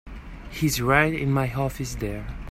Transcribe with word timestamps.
He's 0.49 0.81
right 0.81 1.13
in 1.13 1.31
my 1.31 1.53
office 1.53 1.93
there. 1.93 2.25